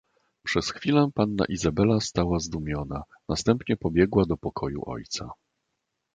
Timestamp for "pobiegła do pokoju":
3.77-4.81